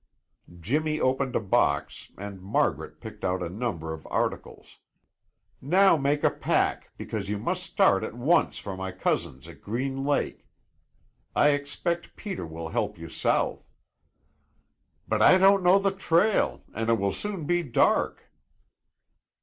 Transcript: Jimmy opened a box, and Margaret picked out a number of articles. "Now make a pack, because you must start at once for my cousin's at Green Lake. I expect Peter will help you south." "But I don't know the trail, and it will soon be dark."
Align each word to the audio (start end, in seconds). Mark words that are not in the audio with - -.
Jimmy 0.59 0.99
opened 0.99 1.35
a 1.35 1.39
box, 1.39 2.11
and 2.17 2.41
Margaret 2.41 2.99
picked 2.99 3.23
out 3.23 3.43
a 3.43 3.49
number 3.49 3.93
of 3.93 4.07
articles. 4.09 4.79
"Now 5.61 5.95
make 5.95 6.23
a 6.23 6.31
pack, 6.31 6.89
because 6.97 7.29
you 7.29 7.37
must 7.37 7.61
start 7.61 8.03
at 8.03 8.15
once 8.15 8.57
for 8.57 8.75
my 8.75 8.91
cousin's 8.91 9.47
at 9.47 9.61
Green 9.61 10.03
Lake. 10.03 10.47
I 11.35 11.49
expect 11.49 12.15
Peter 12.15 12.47
will 12.47 12.69
help 12.69 12.97
you 12.97 13.09
south." 13.09 13.69
"But 15.07 15.21
I 15.21 15.37
don't 15.37 15.61
know 15.61 15.77
the 15.77 15.91
trail, 15.91 16.63
and 16.73 16.89
it 16.89 16.97
will 16.97 17.13
soon 17.13 17.45
be 17.45 17.61
dark." 17.61 18.23